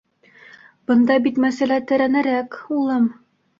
[0.91, 3.09] -Бында бит мәсьәлә тәрәнерәк, улым.